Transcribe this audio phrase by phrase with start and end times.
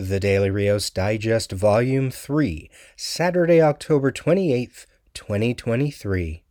[0.00, 6.44] The Daily Rios Digest, Volume 3, Saturday, October 28th, 2023.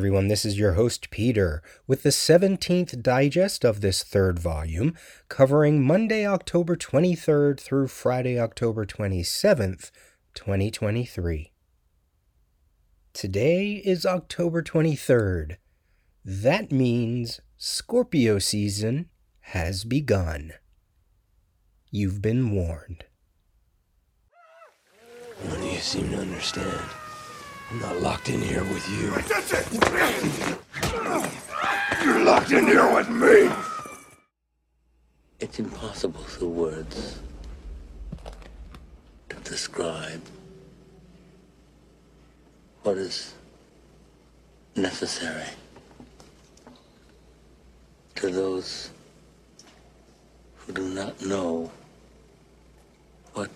[0.00, 4.94] Everyone, this is your host Peter with the 17th digest of this third volume,
[5.28, 9.90] covering Monday, October 23rd through Friday, October 27th,
[10.32, 11.52] 2023.
[13.12, 15.58] Today is October 23rd.
[16.24, 20.54] That means Scorpio season has begun.
[21.90, 23.04] You've been warned.
[25.44, 26.88] None of you seem to understand.
[27.70, 29.10] I'm not locked in here with you.
[29.28, 29.72] That's it!
[32.04, 33.48] You're locked in here with me!
[35.38, 37.20] It's impossible through words
[39.28, 40.20] to describe
[42.82, 43.34] what is
[44.74, 45.46] necessary
[48.16, 48.90] to those
[50.56, 51.70] who do not know
[53.34, 53.50] what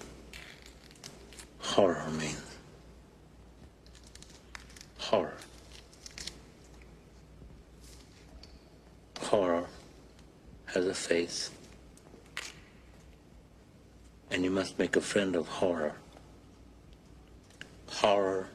[1.58, 2.43] horror means.
[5.14, 5.34] Horror.
[9.20, 9.66] Horror
[10.66, 11.52] has a face.
[14.32, 15.94] And you must make a friend of horror.
[17.86, 18.48] Horror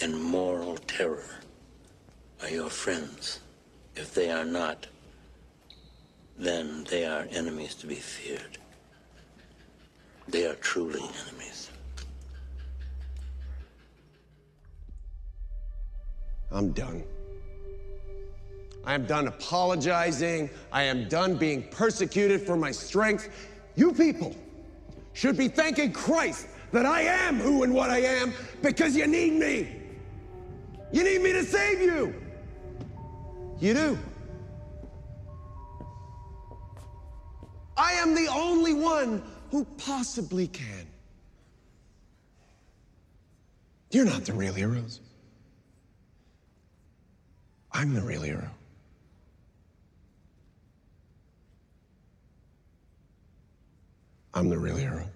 [0.00, 1.36] and moral terror
[2.42, 3.38] are your friends.
[3.94, 4.88] If they are not,
[6.36, 8.58] then they are enemies to be feared.
[10.26, 11.70] They are truly enemies.
[16.60, 17.02] I'm done.
[18.84, 20.50] I am done apologizing.
[20.70, 23.30] I am done being persecuted for my strength.
[23.76, 24.36] You people
[25.14, 29.32] should be thanking Christ that I am who and what I am because you need
[29.40, 29.74] me.
[30.92, 32.14] You need me to save you.
[33.58, 33.98] You do.
[37.78, 40.86] I am the only one who possibly can.
[43.90, 45.00] You're not the real heroes.
[47.72, 48.48] I'm the real hero.
[54.34, 55.08] I'm the real hero.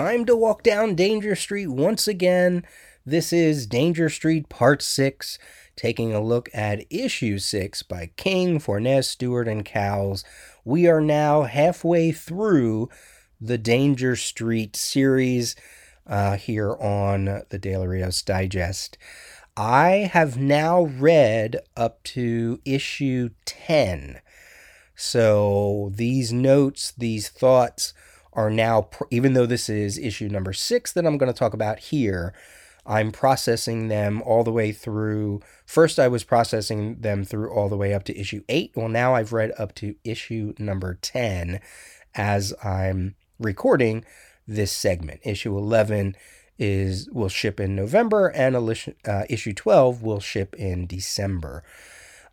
[0.00, 2.64] Time to walk down Danger Street once again.
[3.04, 5.38] This is Danger Street Part 6,
[5.76, 10.24] taking a look at Issue 6 by King, Fornes, Stewart, and Cowles.
[10.64, 12.88] We are now halfway through
[13.38, 15.54] the Danger Street series
[16.06, 18.96] uh, here on the Daily Rios Digest.
[19.54, 24.22] I have now read up to issue 10.
[24.96, 27.92] So these notes, these thoughts,
[28.32, 31.78] are now, even though this is issue number six that I'm going to talk about
[31.78, 32.32] here,
[32.86, 35.40] I'm processing them all the way through.
[35.66, 38.72] First, I was processing them through all the way up to issue eight.
[38.74, 41.60] Well, now I've read up to issue number 10
[42.14, 44.04] as I'm recording
[44.46, 45.20] this segment.
[45.24, 46.16] Issue 11
[46.58, 51.62] is will ship in November, and uh, issue 12 will ship in December.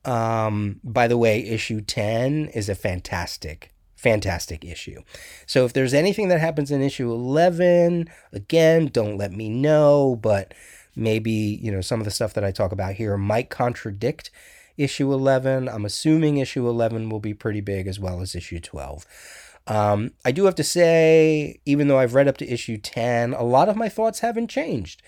[0.04, 5.02] Um, by the way, issue 10 is a fantastic fantastic issue.
[5.46, 10.54] So if there's anything that happens in issue 11, again, don't let me know, but
[10.96, 14.32] maybe, you know, some of the stuff that I talk about here might contradict
[14.78, 15.68] issue 11.
[15.68, 19.06] I'm assuming issue 11 will be pretty big as well as issue 12.
[19.66, 23.44] Um, I do have to say, even though I've read up to issue 10, a
[23.44, 25.02] lot of my thoughts haven't changed.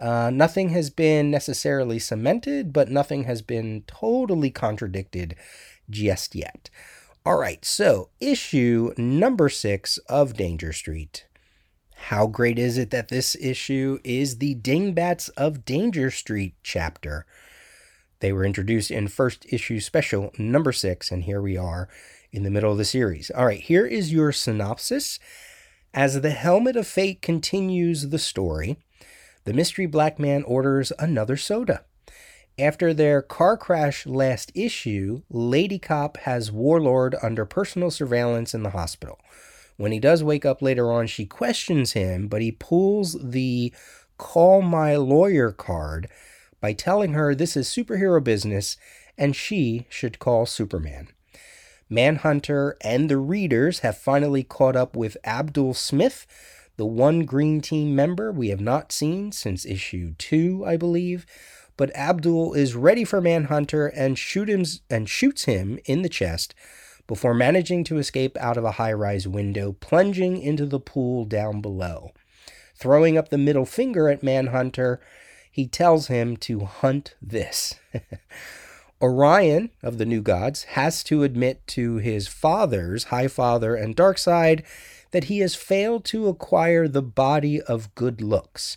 [0.00, 5.36] Uh, nothing has been necessarily cemented, but nothing has been totally contradicted
[5.90, 6.70] just yet.
[7.26, 11.26] All right, so issue number six of Danger Street.
[11.94, 17.26] How great is it that this issue is the Dingbats of Danger Street chapter?
[18.20, 21.90] They were introduced in first issue special number six, and here we are
[22.32, 23.30] in the middle of the series.
[23.30, 25.18] All right, here is your synopsis.
[25.92, 28.78] As the Helmet of Fate continues the story,
[29.44, 31.84] the mystery black man orders another soda.
[32.60, 38.70] After their car crash last issue, Lady Cop has Warlord under personal surveillance in the
[38.70, 39.18] hospital.
[39.78, 43.72] When he does wake up later on, she questions him, but he pulls the
[44.18, 46.10] call my lawyer card
[46.60, 48.76] by telling her this is superhero business
[49.16, 51.08] and she should call Superman.
[51.88, 56.26] Manhunter and the readers have finally caught up with Abdul Smith,
[56.76, 61.24] the one Green Team member we have not seen since issue 2, I believe.
[61.80, 66.54] But Abdul is ready for Manhunter and shoot him and shoots him in the chest
[67.06, 72.12] before managing to escape out of a high-rise window, plunging into the pool down below.
[72.74, 75.00] Throwing up the middle finger at Manhunter,
[75.50, 77.76] he tells him to hunt this.
[79.00, 84.64] Orion of the New Gods has to admit to his fathers, High Father and Darkseid,
[85.12, 88.76] that he has failed to acquire the body of good looks,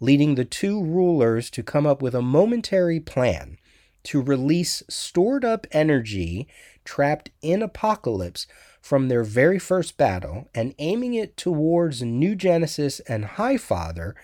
[0.00, 3.58] leading the two rulers to come up with a momentary plan
[4.04, 6.48] to release stored up energy
[6.84, 8.46] trapped in Apokolips
[8.80, 14.14] from their very first battle and aiming it towards New Genesis and High Father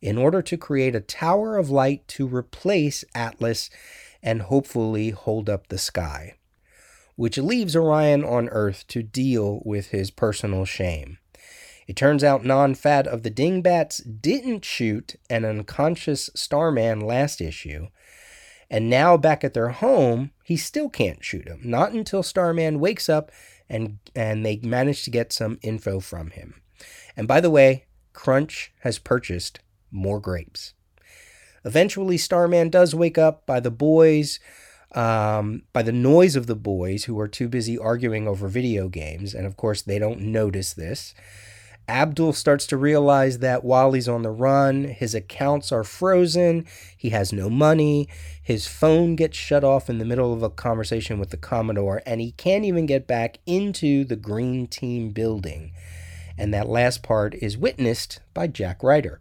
[0.00, 3.70] in order to create a tower of light to replace Atlas
[4.22, 6.34] and hopefully hold up the sky,
[7.16, 11.18] which leaves Orion on Earth to deal with his personal shame.
[11.86, 17.88] It turns out Non Fat of the Dingbats didn't shoot an unconscious Starman last issue,
[18.70, 21.60] and now back at their home, he still can't shoot him.
[21.64, 23.30] Not until Starman wakes up
[23.68, 26.62] and and they manage to get some info from him.
[27.16, 30.74] And by the way, Crunch has purchased more grapes.
[31.64, 34.40] Eventually, Starman does wake up by the boys,
[34.94, 39.34] um, by the noise of the boys who are too busy arguing over video games.
[39.34, 41.14] And of course, they don't notice this.
[41.88, 47.10] Abdul starts to realize that while he's on the run, his accounts are frozen, he
[47.10, 48.08] has no money,
[48.42, 52.20] his phone gets shut off in the middle of a conversation with the Commodore, and
[52.20, 55.72] he can't even get back into the Green Team building.
[56.38, 59.20] And that last part is witnessed by Jack Ryder.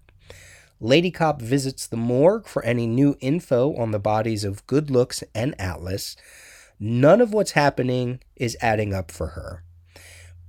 [0.79, 5.23] Lady Cop visits the morgue for any new info on the bodies of Good Looks
[5.35, 6.15] and Atlas.
[6.79, 9.63] None of what's happening is adding up for her.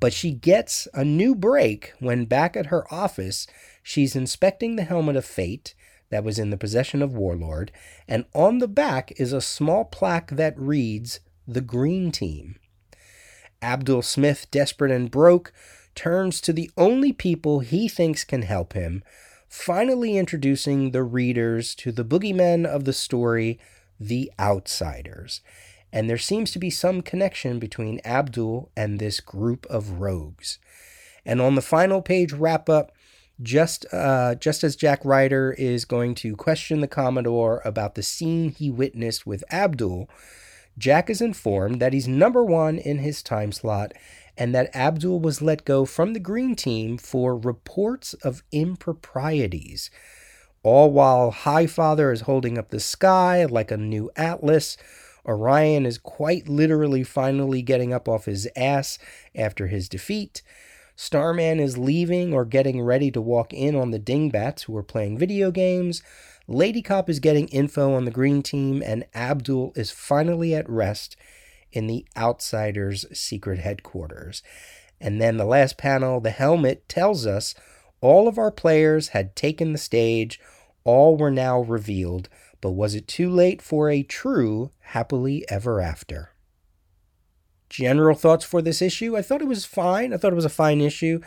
[0.02, 3.46] But she gets a new break when back at her office,
[3.84, 5.76] she's inspecting the helmet of fate
[6.10, 7.70] that was in the possession of Warlord,
[8.08, 12.56] and on the back is a small plaque that reads, The Green Team.
[13.62, 15.52] Abdul Smith, desperate and broke,
[15.94, 19.04] turns to the only people he thinks can help him,
[19.48, 23.56] finally introducing the readers to the boogeymen of the story,
[24.00, 25.42] the Outsiders
[25.92, 30.58] and there seems to be some connection between Abdul and this group of rogues.
[31.24, 32.92] And on the final page wrap up,
[33.40, 38.50] just uh, just as Jack Ryder is going to question the Commodore about the scene
[38.50, 40.08] he witnessed with Abdul,
[40.78, 43.92] Jack is informed that he's number one in his time slot
[44.36, 49.90] and that Abdul was let go from the Green Team for reports of improprieties.
[50.62, 54.76] All while High Father is holding up the sky like a new atlas
[55.26, 58.98] Orion is quite literally finally getting up off his ass
[59.34, 60.42] after his defeat.
[60.96, 65.18] Starman is leaving or getting ready to walk in on the Dingbats who are playing
[65.18, 66.02] video games.
[66.48, 71.16] Lady Cop is getting info on the green team, and Abdul is finally at rest
[71.70, 74.42] in the Outsiders' secret headquarters.
[75.00, 77.54] And then the last panel, the helmet tells us
[78.00, 80.40] all of our players had taken the stage,
[80.84, 82.28] all were now revealed.
[82.62, 86.30] But was it too late for a true happily ever after?
[87.68, 89.16] General thoughts for this issue?
[89.16, 90.14] I thought it was fine.
[90.14, 91.20] I thought it was a fine issue.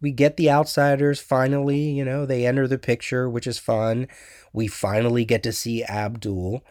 [0.00, 4.08] We get the outsiders finally, you know, they enter the picture, which is fun.
[4.52, 6.62] We finally get to see Abdul.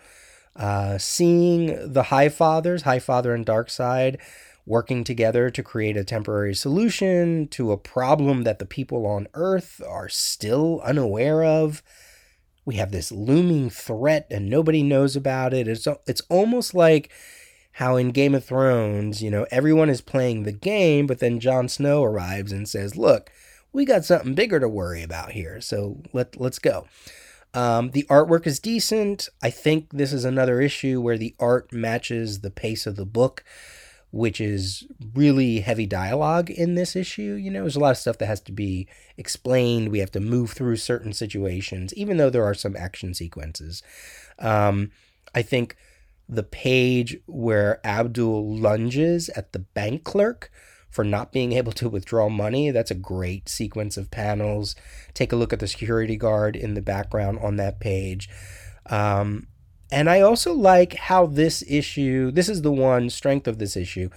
[0.55, 4.19] Uh, seeing the High Fathers, High Father and Darkseid,
[4.67, 9.81] working together to create a temporary solution to a problem that the people on Earth
[9.87, 11.81] are still unaware of
[12.65, 15.67] we have this looming threat and nobody knows about it.
[15.67, 17.11] It's it's almost like
[17.73, 21.67] how in Game of Thrones, you know, everyone is playing the game, but then Jon
[21.67, 23.31] Snow arrives and says, "Look,
[23.71, 25.59] we got something bigger to worry about here.
[25.61, 26.87] So let let's go."
[27.53, 29.29] Um, the artwork is decent.
[29.41, 33.43] I think this is another issue where the art matches the pace of the book
[34.13, 37.33] which is really heavy dialogue in this issue.
[37.33, 39.89] You know, there's a lot of stuff that has to be explained.
[39.89, 43.81] We have to move through certain situations, even though there are some action sequences.
[44.37, 44.91] Um,
[45.33, 45.75] I think
[46.29, 50.51] the page where Abdul lunges at the bank clerk
[50.91, 52.69] for not being able to withdraw money.
[52.69, 54.75] That's a great sequence of panels.
[55.15, 58.29] Take a look at the security guard in the background on that page.
[58.85, 59.47] Um,
[59.93, 64.09] and I also like how this issue, this is the one strength of this issue.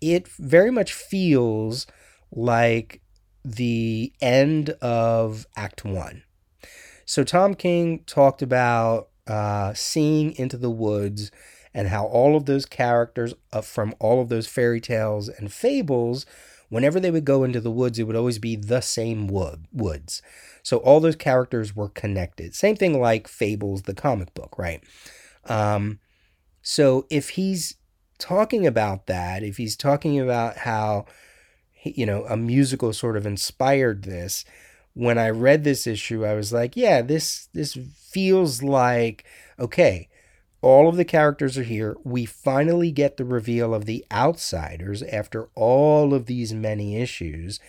[0.00, 1.86] It very much feels
[2.32, 3.02] like
[3.44, 6.22] the end of Act One.
[7.04, 11.30] So Tom King talked about uh, seeing into the woods
[11.74, 16.24] and how all of those characters uh, from all of those fairy tales and fables,
[16.70, 20.22] whenever they would go into the woods, it would always be the same wood, woods.
[20.62, 22.54] So all those characters were connected.
[22.54, 24.82] Same thing like Fables, the comic book, right?
[25.44, 26.00] Um,
[26.62, 27.76] so if he's
[28.18, 31.06] talking about that, if he's talking about how,
[31.82, 34.44] you know, a musical sort of inspired this,
[34.94, 39.24] when I read this issue, I was like, yeah, this this feels like
[39.58, 40.08] okay,
[40.62, 41.96] all of the characters are here.
[42.04, 47.60] We finally get the reveal of the outsiders after all of these many issues.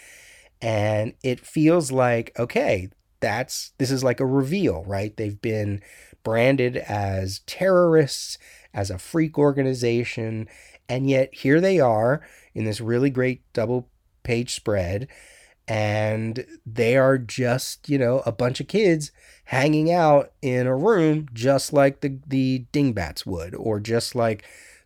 [0.61, 2.89] And it feels like, okay,
[3.19, 5.15] that's this is like a reveal, right?
[5.15, 5.81] They've been
[6.23, 8.37] branded as terrorists,
[8.73, 10.47] as a freak organization,
[10.87, 12.21] and yet here they are
[12.53, 13.89] in this really great double
[14.23, 15.07] page spread
[15.67, 19.11] and they are just, you know, a bunch of kids
[19.45, 24.43] hanging out in a room just like the the dingbats would or just like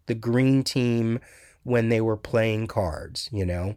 [0.07, 1.19] the green team
[1.63, 3.75] when they were playing cards you know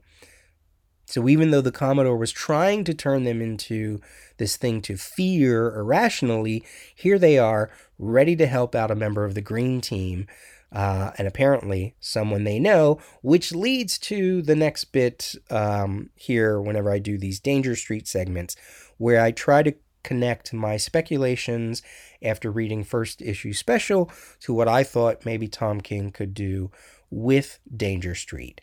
[1.09, 4.01] so even though the commodore was trying to turn them into
[4.37, 9.35] this thing to fear irrationally here they are ready to help out a member of
[9.35, 10.27] the green team
[10.73, 16.91] uh, and apparently someone they know, which leads to the next bit um, here whenever
[16.91, 18.55] I do these Danger Street segments,
[18.99, 21.83] where I try to connect my speculations
[22.23, 24.11] after reading first issue special
[24.41, 26.71] to what I thought maybe Tom King could do
[27.11, 28.61] with Danger Street.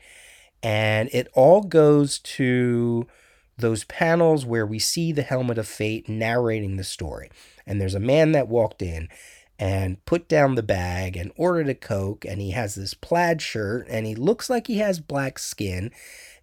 [0.65, 3.05] And it all goes to
[3.55, 7.29] those panels where we see the helmet of fate narrating the story.
[7.67, 9.07] And there's a man that walked in
[9.59, 12.25] and put down the bag and ordered a Coke.
[12.25, 15.91] And he has this plaid shirt and he looks like he has black skin.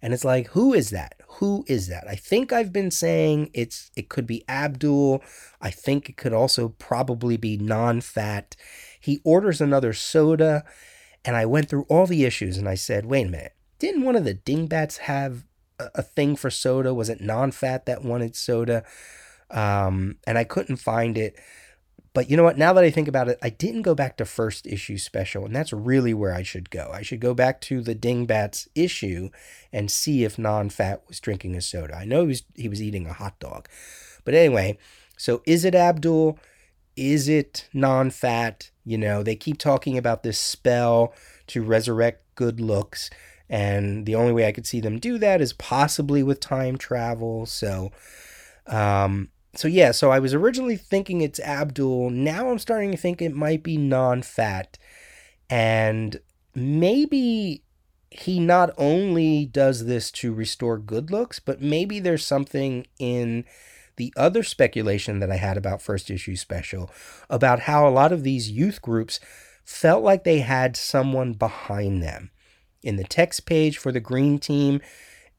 [0.01, 1.15] And it's like, who is that?
[1.39, 2.05] Who is that?
[2.07, 5.21] I think I've been saying it's it could be Abdul.
[5.61, 8.55] I think it could also probably be non-fat.
[9.01, 10.63] He orders another soda,
[11.25, 13.53] and I went through all the issues and I said, wait a minute,
[13.83, 15.45] didn't one of the dingbats have
[15.77, 16.93] a, a thing for soda?
[16.93, 18.83] Was it non-fat that wanted soda?
[19.51, 21.37] Um, and I couldn't find it.
[22.13, 22.57] But you know what?
[22.57, 25.55] Now that I think about it, I didn't go back to first issue special, and
[25.55, 26.91] that's really where I should go.
[26.93, 29.29] I should go back to the Dingbats issue
[29.71, 31.95] and see if non-fat was drinking a soda.
[31.95, 33.67] I know he was he was eating a hot dog.
[34.23, 34.77] But anyway,
[35.17, 36.37] so is it Abdul?
[36.95, 38.69] Is it non-fat?
[38.85, 41.13] You know, they keep talking about this spell
[41.47, 43.09] to resurrect good looks,
[43.49, 47.45] and the only way I could see them do that is possibly with time travel.
[47.45, 47.91] So
[48.67, 52.09] um so yeah, so I was originally thinking it's Abdul.
[52.09, 54.79] Now I'm starting to think it might be non-fat,
[55.49, 56.19] and
[56.55, 57.63] maybe
[58.09, 63.45] he not only does this to restore good looks, but maybe there's something in
[63.95, 66.89] the other speculation that I had about first issue special
[67.29, 69.19] about how a lot of these youth groups
[69.63, 72.31] felt like they had someone behind them.
[72.83, 74.81] In the text page for the green team,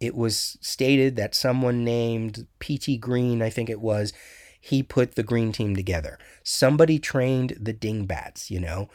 [0.00, 2.96] it was stated that someone named P.T.
[2.98, 4.12] Green, I think it was,
[4.60, 6.18] he put the green team together.
[6.42, 8.88] Somebody trained the Dingbats, you know.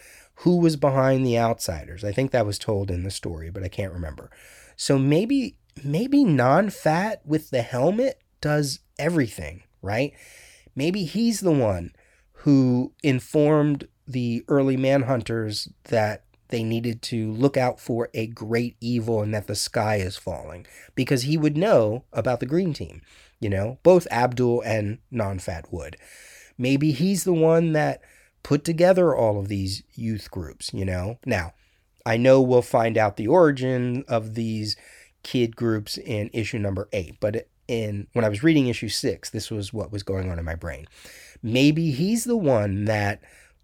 [0.44, 2.04] Who was behind the outsiders?
[2.04, 4.32] I think that was told in the story, but I can't remember.
[4.76, 10.14] So maybe maybe non-fat with the helmet does everything, right?
[10.76, 11.94] Maybe he's the one
[12.32, 19.22] who informed the early manhunters that they needed to look out for a great evil
[19.22, 20.66] and that the sky is falling
[20.96, 23.02] because he would know about the green team,
[23.40, 25.98] you know, both Abdul and non-fat would.
[26.58, 28.02] Maybe he's the one that
[28.44, 31.20] put together all of these youth groups, you know.
[31.26, 31.54] Now,
[32.06, 34.76] I know we'll find out the origin of these
[35.24, 39.52] kid groups in issue number 8, but in when I was reading issue 6, this
[39.52, 40.88] was what was going on in my brain.
[41.44, 43.22] Maybe he's the one that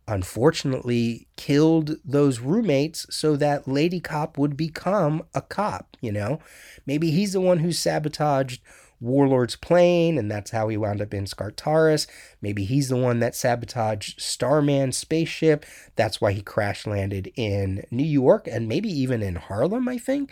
[0.07, 6.39] unfortunately killed those roommates so that Lady Cop would become a cop, you know?
[6.85, 8.61] Maybe he's the one who sabotaged
[9.01, 12.07] Warlord's plane and that's how he wound up in Skartaris.
[12.41, 15.65] Maybe he's the one that sabotaged Starman's spaceship.
[15.95, 20.31] That's why he crash landed in New York and maybe even in Harlem, I think.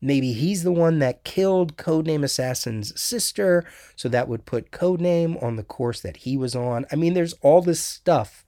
[0.00, 3.64] Maybe he's the one that killed Codename Assassin's sister,
[3.96, 6.84] so that would put Codename on the course that he was on.
[6.92, 8.44] I mean, there's all this stuff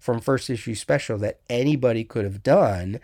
[0.00, 3.00] from first issue special that anybody could have done.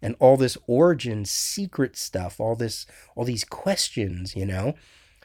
[0.00, 2.86] and all this origin secret stuff, all this,
[3.16, 4.74] all these questions, you know.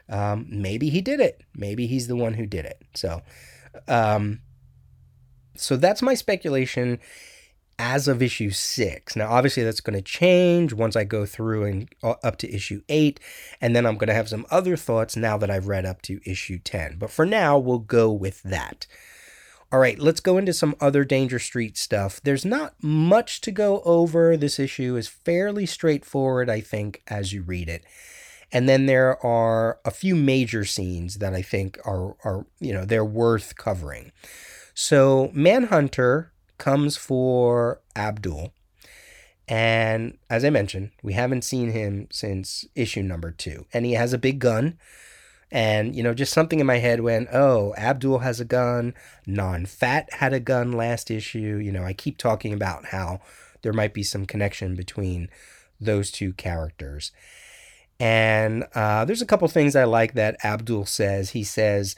[0.08, 1.42] Um, maybe he did it.
[1.54, 2.82] Maybe he's the one who did it.
[2.94, 3.22] So,
[3.86, 4.40] um,
[5.56, 6.98] so that's my speculation
[7.78, 9.16] as of issue six.
[9.16, 12.82] Now, obviously, that's going to change once I go through and uh, up to issue
[12.88, 13.18] eight,
[13.60, 16.20] and then I'm going to have some other thoughts now that I've read up to
[16.24, 16.96] issue 10.
[16.98, 18.86] But for now, we'll go with that.
[19.72, 22.20] All right, let's go into some other Danger Street stuff.
[22.22, 24.36] There's not much to go over.
[24.36, 27.84] This issue is fairly straightforward, I think, as you read it.
[28.52, 32.84] And then there are a few major scenes that I think are, are you know,
[32.84, 34.12] they're worth covering.
[34.74, 38.52] So Manhunter comes for Abdul.
[39.48, 43.66] And as I mentioned, we haven't seen him since issue number two.
[43.72, 44.78] And he has a big gun
[45.50, 48.94] and, you know, just something in my head went, oh, Abdul has a gun.
[49.26, 51.60] Non Fat had a gun last issue.
[51.62, 53.20] You know, I keep talking about how
[53.62, 55.28] there might be some connection between
[55.80, 57.12] those two characters.
[58.00, 61.30] And uh, there's a couple things I like that Abdul says.
[61.30, 61.94] He says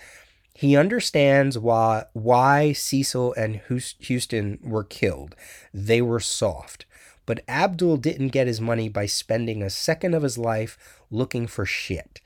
[0.55, 3.61] he understands why why Cecil and
[4.01, 5.35] Houston were killed.
[5.73, 6.87] They were soft.
[7.27, 10.79] But Abdul didn't get his money by spending a second of his life
[11.11, 12.21] looking for shit.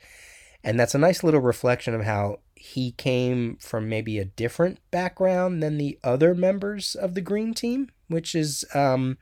[0.63, 5.63] And that's a nice little reflection of how he came from maybe a different background
[5.63, 9.17] than the other members of the Green Team, which is um,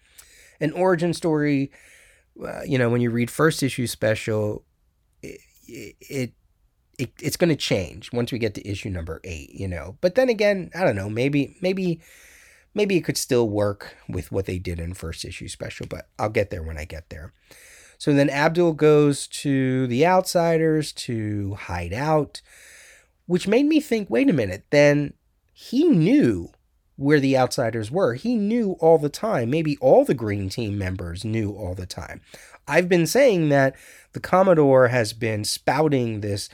[0.59, 1.71] an origin story.
[2.43, 4.65] Uh, you know, when you read first issue special,
[5.23, 6.33] it, it,
[6.97, 9.51] it it's going to change once we get to issue number eight.
[9.51, 11.09] You know, but then again, I don't know.
[11.09, 12.01] Maybe maybe
[12.73, 16.29] maybe it could still work with what they did in first issue special, but I'll
[16.29, 17.33] get there when I get there.
[17.99, 22.41] So then Abdul goes to the outsiders to hide out,
[23.27, 25.13] which made me think wait a minute, then
[25.53, 26.49] he knew
[26.95, 28.13] where the outsiders were.
[28.13, 29.49] He knew all the time.
[29.49, 32.21] Maybe all the Green Team members knew all the time.
[32.67, 33.75] I've been saying that
[34.13, 36.49] the Commodore has been spouting this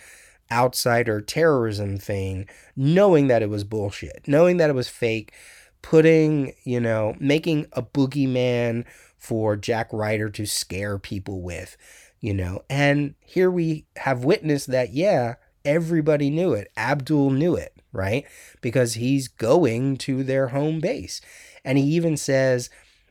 [0.52, 5.34] outsider terrorism thing, knowing that it was bullshit, knowing that it was fake,
[5.82, 8.86] putting, you know, making a boogeyman
[9.26, 11.76] for Jack Ryder to scare people with,
[12.22, 12.62] you know.
[12.70, 15.36] And here we have witnessed that, yeah,
[15.66, 16.72] everybody knew it.
[16.78, 18.24] Abdul knew it, right?
[18.62, 21.22] Because he's going to their home base.
[21.64, 22.70] And he even says,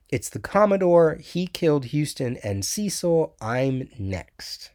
[0.09, 1.17] It's the Commodore.
[1.17, 3.35] He killed Houston and Cecil.
[3.41, 4.71] I'm next.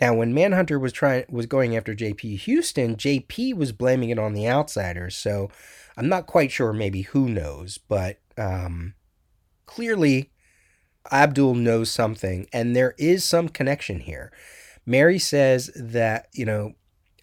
[0.00, 4.32] Now, when Manhunter was trying was going after JP Houston, JP was blaming it on
[4.32, 5.14] the outsiders.
[5.14, 5.50] So
[5.96, 8.94] I'm not quite sure maybe who knows, but um,
[9.70, 10.30] clearly
[11.12, 14.32] Abdul knows something, and there is some connection here.
[14.84, 16.74] Mary says that, you know,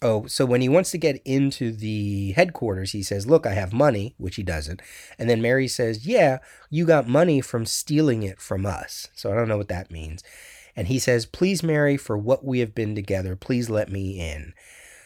[0.01, 3.73] oh, so when he wants to get into the headquarters, he says, Look, I have
[3.73, 4.81] money, which he doesn't.
[5.19, 6.37] And then Mary says, Yeah,
[6.69, 9.09] you got money from stealing it from us.
[9.13, 10.23] So I don't know what that means.
[10.73, 14.53] And he says, Please, Mary, for what we have been together, please let me in.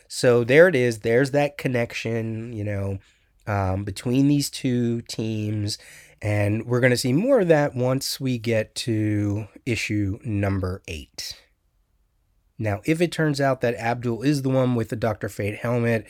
[0.07, 0.99] So there it is.
[0.99, 2.99] There's that connection, you know,
[3.47, 5.79] um, between these two teams.
[6.21, 11.41] And we're going to see more of that once we get to issue number eight.
[12.59, 15.29] Now, if it turns out that Abdul is the one with the Dr.
[15.29, 16.05] Fate helmet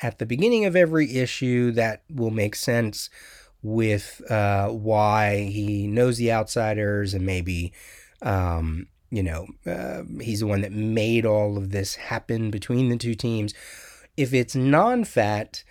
[0.00, 3.10] at the beginning of every issue, that will make sense
[3.62, 7.74] with uh, why he knows the outsiders and maybe,
[8.22, 12.96] um, you know, uh, he's the one that made all of this happen between the
[12.96, 13.52] two teams.
[14.16, 15.62] If it's non fat,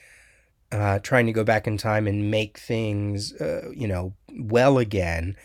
[0.71, 5.35] uh, trying to go back in time and make things, uh, you know, well again.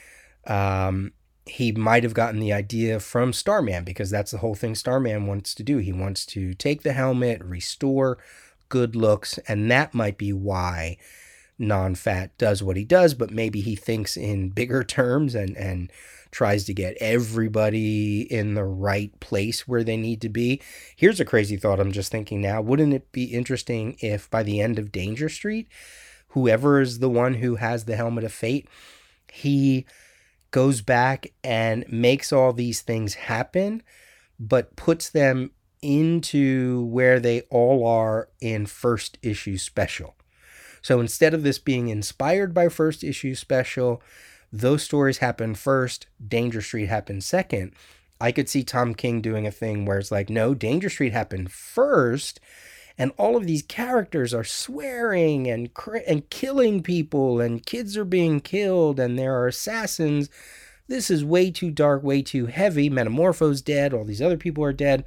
[0.46, 1.12] Um,
[1.46, 5.54] he might have gotten the idea from Starman because that's the whole thing Starman wants
[5.54, 5.78] to do.
[5.78, 8.18] He wants to take the helmet, restore
[8.68, 10.96] good looks, and that might be why
[11.58, 13.14] non-fat does what he does.
[13.14, 15.90] But maybe he thinks in bigger terms and and
[16.36, 20.60] tries to get everybody in the right place where they need to be.
[20.94, 22.60] Here's a crazy thought I'm just thinking now.
[22.60, 25.66] Wouldn't it be interesting if by the end of Danger Street,
[26.28, 28.68] whoever is the one who has the helmet of fate,
[29.32, 29.86] he
[30.50, 33.82] goes back and makes all these things happen,
[34.38, 40.14] but puts them into where they all are in first issue special.
[40.82, 44.02] So instead of this being inspired by first issue special,
[44.52, 47.72] those stories happen first, Danger Street happens second.
[48.20, 51.52] I could see Tom King doing a thing where it's like, no, Danger Street happened
[51.52, 52.40] first,
[52.96, 55.70] and all of these characters are swearing and
[56.06, 60.30] and killing people, and kids are being killed, and there are assassins.
[60.88, 62.88] This is way too dark, way too heavy.
[62.88, 63.92] Metamorpho's dead.
[63.92, 65.04] All these other people are dead.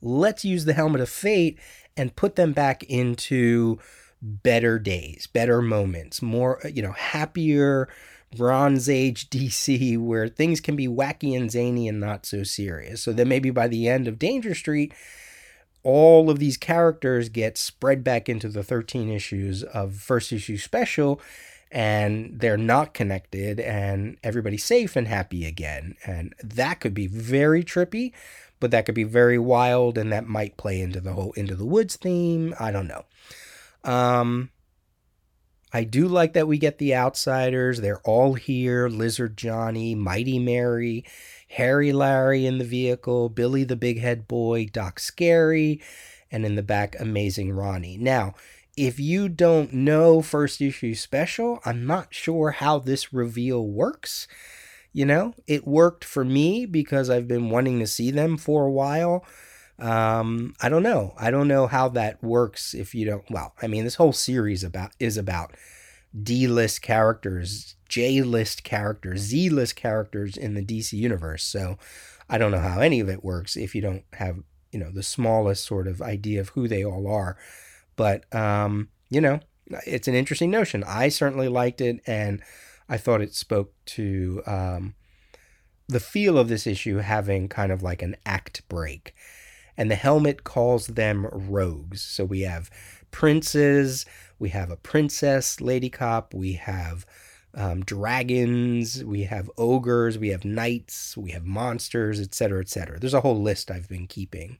[0.00, 1.58] Let's use the Helmet of Fate
[1.96, 3.78] and put them back into
[4.20, 7.88] better days, better moments, more, you know, happier
[8.36, 13.02] Bronze Age DC where things can be wacky and zany and not so serious.
[13.02, 14.92] So then maybe by the end of Danger Street,
[15.82, 21.20] all of these characters get spread back into the 13 issues of first issue special
[21.70, 25.96] and they're not connected and everybody's safe and happy again.
[26.06, 28.12] And that could be very trippy,
[28.60, 31.64] but that could be very wild and that might play into the whole into the
[31.66, 32.54] woods theme.
[32.60, 33.04] I don't know.
[33.84, 34.50] Um
[35.72, 37.80] I do like that we get the outsiders.
[37.80, 41.04] They're all here Lizard Johnny, Mighty Mary,
[41.48, 45.80] Hairy Larry in the vehicle, Billy the Big Head Boy, Doc Scary,
[46.30, 47.96] and in the back, Amazing Ronnie.
[47.96, 48.34] Now,
[48.76, 54.26] if you don't know first issue special, I'm not sure how this reveal works.
[54.92, 58.72] You know, it worked for me because I've been wanting to see them for a
[58.72, 59.24] while.
[59.82, 61.14] Um, I don't know.
[61.18, 63.24] I don't know how that works if you don't.
[63.30, 65.54] Well, I mean, this whole series about is about
[66.20, 71.42] D-list characters, J-list characters, Z-list characters in the DC universe.
[71.42, 71.78] So
[72.30, 74.38] I don't know how any of it works if you don't have
[74.70, 77.36] you know the smallest sort of idea of who they all are.
[77.96, 79.40] But um, you know,
[79.86, 80.84] it's an interesting notion.
[80.86, 82.40] I certainly liked it, and
[82.88, 84.94] I thought it spoke to um,
[85.88, 89.14] the feel of this issue having kind of like an act break
[89.76, 92.02] and the helmet calls them rogues.
[92.02, 92.70] So we have
[93.10, 94.06] princes,
[94.38, 97.06] we have a princess, Lady Cop, we have
[97.54, 102.98] um, dragons, we have ogres, we have knights, we have monsters, etc., etc.
[102.98, 104.58] There's a whole list I've been keeping.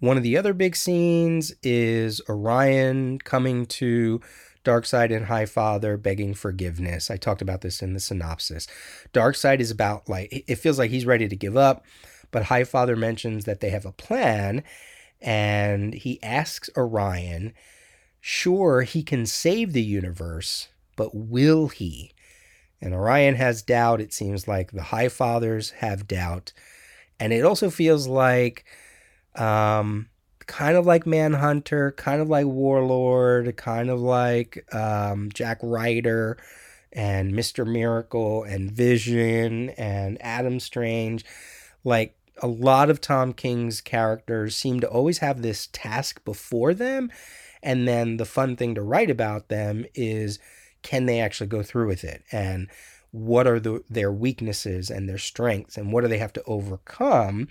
[0.00, 4.20] One of the other big scenes is Orion coming to
[4.64, 7.10] Darkseid and Highfather begging forgiveness.
[7.10, 8.66] I talked about this in the synopsis.
[9.12, 11.84] Darkseid is about like it feels like he's ready to give up.
[12.32, 14.64] But Highfather mentions that they have a plan,
[15.20, 17.52] and he asks Orion,
[18.20, 22.12] sure, he can save the universe, but will he?
[22.80, 24.00] And Orion has doubt.
[24.00, 26.52] It seems like the High Fathers have doubt.
[27.20, 28.64] And it also feels like,
[29.36, 30.08] um,
[30.46, 36.38] kind of like Manhunter, kind of like Warlord, kind of like um, Jack Ryder
[36.92, 37.66] and Mr.
[37.66, 41.24] Miracle and Vision and Adam Strange.
[41.84, 47.10] Like a lot of Tom King's characters seem to always have this task before them.
[47.62, 50.38] And then the fun thing to write about them is
[50.82, 52.24] can they actually go through with it?
[52.32, 52.68] And
[53.12, 55.76] what are the, their weaknesses and their strengths?
[55.76, 57.48] And what do they have to overcome?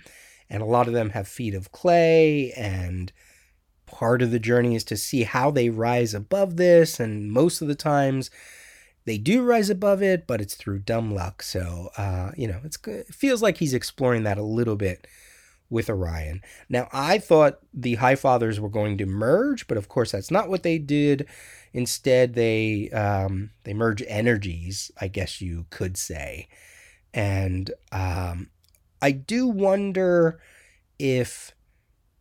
[0.50, 2.52] And a lot of them have feet of clay.
[2.52, 3.12] And
[3.86, 7.00] part of the journey is to see how they rise above this.
[7.00, 8.30] And most of the times,
[9.04, 11.42] they do rise above it, but it's through dumb luck.
[11.42, 15.06] So, uh, you know, it feels like he's exploring that a little bit
[15.72, 16.42] with Orion.
[16.68, 20.48] Now, I thought the High Fathers were going to merge, but of course, that's not
[20.48, 21.26] what they did.
[21.72, 26.48] Instead, they um, they merge energies, I guess you could say,
[27.14, 28.50] and um,
[29.00, 30.38] I do wonder
[30.98, 31.52] if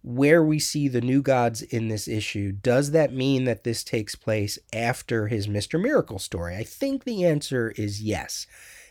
[0.03, 4.15] where we see the new gods in this issue, does that mean that this takes
[4.15, 5.79] place after his Mr.
[5.79, 6.55] Miracle story?
[6.55, 8.47] I think the answer is yes.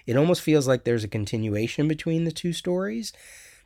[0.06, 3.12] It almost feels like there's a continuation between the two stories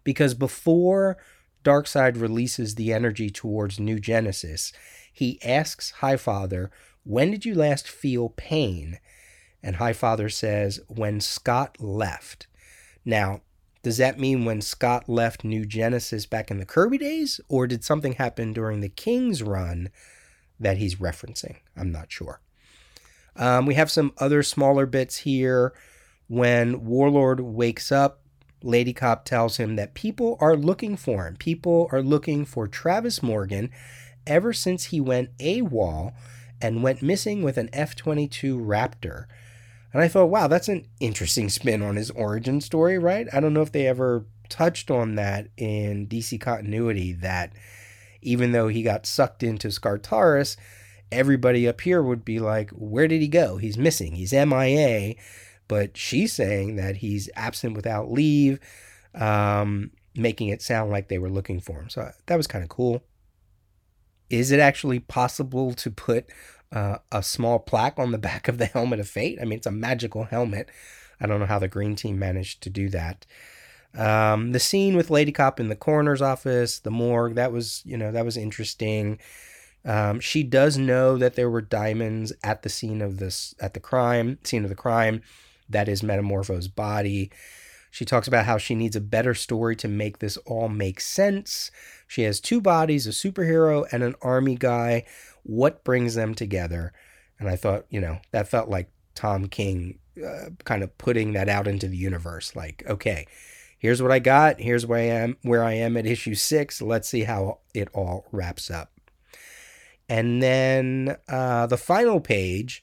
[0.04, 1.18] because before
[1.64, 4.72] Darkseid releases the energy towards New Genesis,
[5.12, 6.70] he asks Highfather,
[7.04, 8.98] When did you last feel pain?
[9.62, 12.46] And Highfather says, When Scott left.
[13.04, 13.42] Now,
[13.84, 17.84] does that mean when Scott left New Genesis back in the Kirby days, or did
[17.84, 19.90] something happen during the King's run
[20.58, 21.56] that he's referencing?
[21.76, 22.40] I'm not sure.
[23.36, 25.74] Um, we have some other smaller bits here.
[26.28, 28.20] When Warlord wakes up,
[28.62, 31.36] Lady Cop tells him that people are looking for him.
[31.36, 33.70] People are looking for Travis Morgan
[34.26, 36.14] ever since he went AWOL
[36.62, 39.26] and went missing with an F 22 Raptor.
[39.94, 43.28] And I thought, wow, that's an interesting spin on his origin story, right?
[43.32, 47.52] I don't know if they ever touched on that in DC continuity that
[48.20, 50.56] even though he got sucked into Skartaris,
[51.12, 53.56] everybody up here would be like, where did he go?
[53.58, 54.16] He's missing.
[54.16, 55.14] He's MIA.
[55.68, 58.58] But she's saying that he's absent without leave,
[59.14, 61.88] um, making it sound like they were looking for him.
[61.88, 63.04] So that was kind of cool.
[64.28, 66.26] Is it actually possible to put
[66.74, 69.38] uh, a small plaque on the back of the helmet of fate.
[69.40, 70.68] I mean, it's a magical helmet.
[71.20, 73.24] I don't know how the green team managed to do that.
[73.96, 77.96] Um, the scene with Lady Cop in the coroner's office, the morgue, that was, you
[77.96, 79.20] know, that was interesting.
[79.84, 83.80] Um, she does know that there were diamonds at the scene of this, at the
[83.80, 85.22] crime, scene of the crime.
[85.68, 87.30] That is Metamorpho's body.
[87.94, 91.70] She talks about how she needs a better story to make this all make sense.
[92.08, 95.04] She has two bodies, a superhero and an army guy
[95.44, 96.92] what brings them together.
[97.38, 101.48] And I thought, you know, that felt like Tom King uh, kind of putting that
[101.48, 102.56] out into the universe.
[102.56, 103.28] Like, okay,
[103.78, 104.60] here's what I got.
[104.60, 105.36] Here's where I am.
[105.42, 106.82] Where I am at issue six.
[106.82, 108.90] Let's see how it all wraps up.
[110.08, 112.82] And then uh, the final page,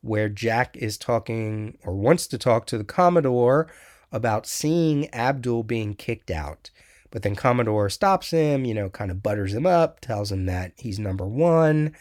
[0.00, 3.68] where Jack is talking or wants to talk to the Commodore
[4.12, 6.70] about seeing Abdul being kicked out.
[7.10, 10.72] But then Commodore stops him, you know, kind of butters him up, tells him that
[10.76, 11.94] he's number one.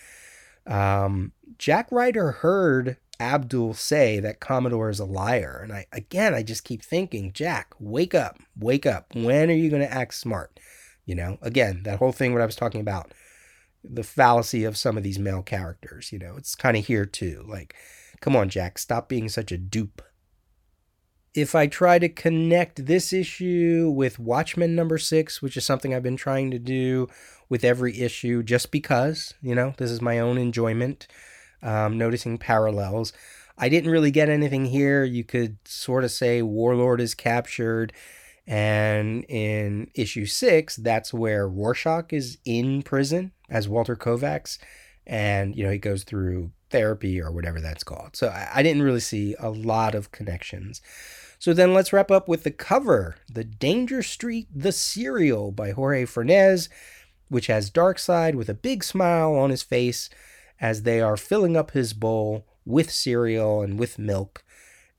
[0.65, 5.61] Um, Jack Ryder heard Abdul say that Commodore is a liar.
[5.63, 9.15] And I, again, I just keep thinking, Jack, wake up, wake up.
[9.15, 10.59] When are you going to act smart?
[11.05, 13.13] You know, again, that whole thing what I was talking about,
[13.83, 17.45] the fallacy of some of these male characters, you know, it's kind of here too.
[17.47, 17.75] Like,
[18.19, 20.01] come on, Jack, stop being such a dupe
[21.37, 26.01] if I try to connect this issue with Watchmen number six, which is something I've
[26.01, 27.09] been trying to do
[27.47, 31.07] with every issue just because, you know, this is my own enjoyment,
[31.61, 33.13] um, noticing parallels.
[33.55, 35.03] I didn't really get anything here.
[35.03, 37.93] You could sort of say Warlord is captured.
[38.47, 44.57] And in issue six, that's where Rorschach is in prison as Walter Kovacs.
[45.05, 48.15] And, you know, he goes through therapy or whatever that's called.
[48.15, 50.81] So I, I didn't really see a lot of connections.
[51.39, 56.05] So then let's wrap up with the cover The Danger Street The Cereal by Jorge
[56.05, 56.67] Fornes,
[57.29, 60.09] which has Darkseid with a big smile on his face
[60.59, 64.43] as they are filling up his bowl with cereal and with milk.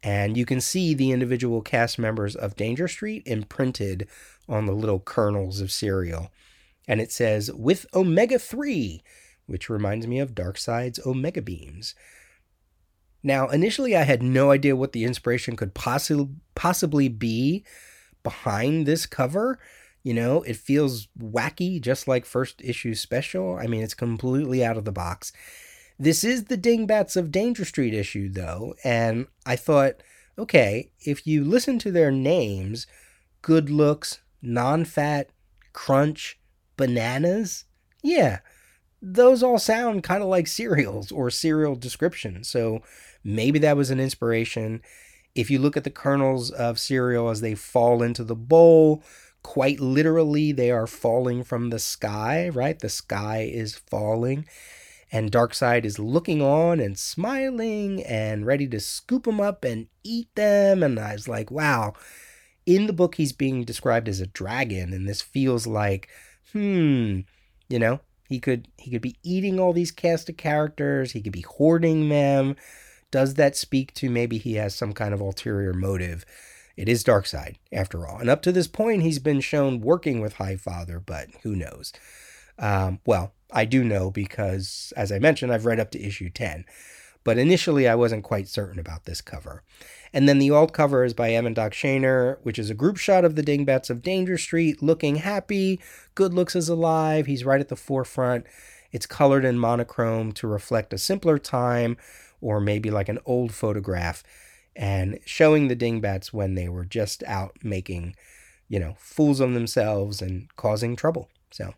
[0.03, 4.07] And you can see the individual cast members of Danger Street imprinted
[4.49, 6.31] on the little kernels of cereal.
[6.87, 9.03] And it says, with omega 3,
[9.47, 11.95] which reminds me of Darkseid's omega beams.
[13.23, 17.65] Now, initially, I had no idea what the inspiration could possi- possibly be
[18.23, 19.59] behind this cover.
[20.03, 23.57] You know, it feels wacky, just like first issue special.
[23.57, 25.33] I mean, it's completely out of the box.
[25.99, 29.97] This is the Dingbats of Danger Street issue, though, and I thought,
[30.39, 32.87] okay, if you listen to their names,
[33.43, 35.31] Good Looks, Non Fat,
[35.73, 36.39] Crunch,
[36.77, 37.65] Bananas,
[38.01, 38.39] yeah,
[39.03, 42.49] those all sound kind of like cereals or cereal descriptions.
[42.49, 42.83] So
[43.25, 44.83] Maybe that was an inspiration.
[45.35, 49.03] If you look at the kernels of cereal as they fall into the bowl,
[49.43, 52.79] quite literally, they are falling from the sky, right?
[52.79, 54.47] The sky is falling.
[55.11, 60.29] And Darkseid is looking on and smiling and ready to scoop them up and eat
[60.35, 60.83] them.
[60.83, 61.95] And I was like, wow.
[62.67, 66.09] In the book, he's being described as a dragon, and this feels like,
[66.53, 67.21] hmm,
[67.71, 71.33] you know, he could he could be eating all these cast of characters, he could
[71.33, 72.57] be hoarding them
[73.11, 76.25] does that speak to maybe he has some kind of ulterior motive?
[76.77, 78.19] It is Darkseid, after all.
[78.19, 81.93] And up to this point, he's been shown working with Highfather, but who knows?
[82.59, 86.65] Um, well, I do know because, as I mentioned, I've read up to issue 10.
[87.25, 89.63] But initially, I wasn't quite certain about this cover.
[90.13, 93.25] And then the alt cover is by Evan Doc Shaner, which is a group shot
[93.25, 95.81] of the Dingbats of Danger Street looking happy.
[96.15, 97.27] Good looks is alive.
[97.27, 98.47] He's right at the forefront.
[98.93, 101.97] It's colored in monochrome to reflect a simpler time
[102.41, 104.23] or maybe like an old photograph
[104.77, 108.15] and showing the dingbats when they were just out making,
[108.69, 111.29] you know, fools of themselves and causing trouble.
[111.51, 111.75] So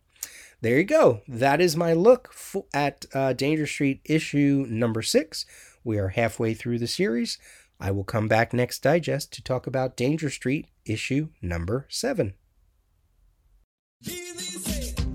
[0.60, 1.22] there you go.
[1.26, 2.34] That is my look
[2.74, 5.46] at uh, Danger Street issue number six.
[5.82, 7.38] We are halfway through the series.
[7.80, 12.34] I will come back next digest to talk about Danger Street issue number seven.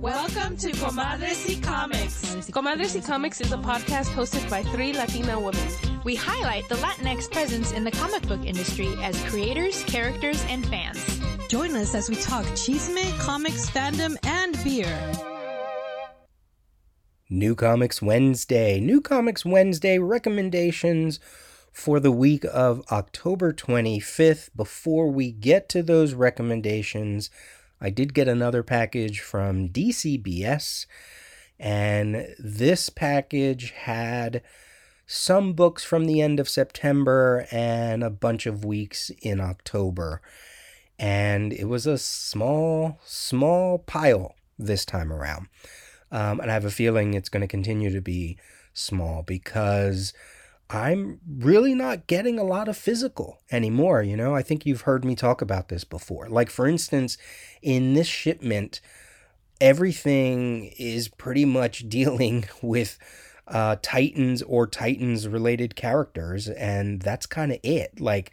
[0.05, 2.51] Welcome to Comadres y Comics.
[2.51, 5.67] Comadres y Comics is a podcast hosted by three Latina women.
[6.03, 11.03] We highlight the Latinx presence in the comic book industry as creators, characters, and fans.
[11.47, 14.85] Join us as we talk chisme, comics, fandom, and beer.
[17.27, 18.79] New Comics Wednesday.
[18.79, 21.19] New Comics Wednesday recommendations
[21.71, 24.51] for the week of October 25th.
[24.55, 27.31] Before we get to those recommendations,
[27.79, 30.85] I did get another package from DCBS,
[31.59, 34.41] and this package had
[35.07, 40.21] some books from the end of September and a bunch of weeks in October.
[40.97, 45.47] And it was a small, small pile this time around.
[46.11, 48.37] Um, and I have a feeling it's going to continue to be
[48.73, 50.13] small because
[50.69, 54.01] I'm really not getting a lot of physical anymore.
[54.01, 56.27] You know, I think you've heard me talk about this before.
[56.27, 57.17] Like, for instance,
[57.61, 58.81] in this shipment,
[59.61, 62.97] everything is pretty much dealing with
[63.47, 67.99] uh, Titans or Titans related characters, and that's kind of it.
[67.99, 68.31] Like,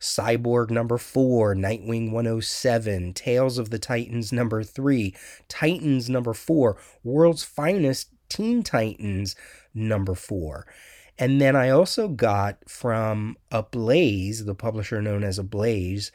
[0.00, 5.14] Cyborg number four, Nightwing 107, Tales of the Titans number three,
[5.48, 9.36] Titans number four, World's Finest Teen Titans
[9.74, 10.66] number four.
[11.20, 16.10] And then I also got from Ablaze, the publisher known as Ablaze,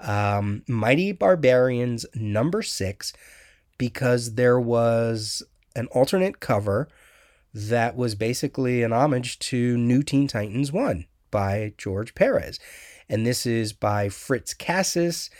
[0.00, 3.12] um, Mighty Barbarians number six,
[3.78, 5.44] because there was
[5.76, 6.88] an alternate cover
[7.54, 12.58] that was basically an homage to New Teen Titans 1 by George Perez.
[13.08, 15.30] And this is by Fritz Casas.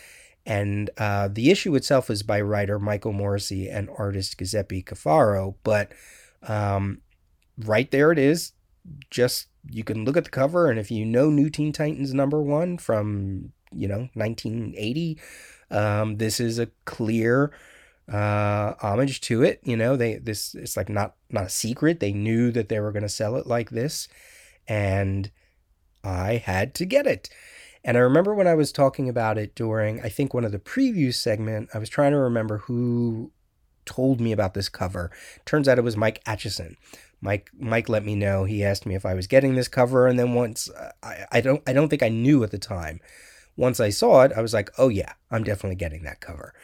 [0.47, 5.57] And uh, the issue itself is by writer Michael Moreci and artist Giuseppe Cafaro.
[5.65, 5.93] But
[6.47, 7.01] um,
[7.59, 8.53] right there it is.
[9.11, 12.41] Just you can look at the cover, and if you know New Teen Titans number
[12.41, 15.19] one from you know 1980,
[15.71, 17.53] um, this is a clear
[18.11, 19.61] uh, homage to it.
[19.65, 22.01] You know, they this it's like not not a secret.
[22.01, 24.09] They knew that they were going to sell it like this,
[24.67, 25.31] and
[26.03, 27.31] I had to get it.
[27.85, 30.59] And I remember when I was talking about it during, I think one of the
[30.59, 33.33] preview segment, I was trying to remember who
[33.87, 35.11] told me about this cover.
[35.47, 36.77] Turns out it was Mike Atchison.
[37.21, 38.45] Mike Mike let me know.
[38.45, 40.71] He asked me if I was getting this cover, and then once
[41.03, 43.01] I, I don't I don't think I knew at the time.
[43.57, 46.55] Once I saw it, I was like, oh yeah, I'm definitely getting that cover.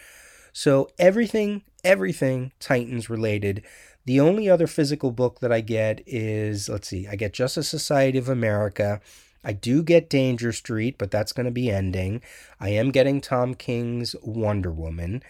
[0.53, 3.63] So everything, everything Titans related.
[4.07, 8.17] The only other physical book that I get is, let's see, I get Justice Society
[8.17, 9.01] of America.
[9.45, 12.23] I do get Danger Street, but that's going to be ending.
[12.59, 15.23] I am getting Tom King's Wonder Woman.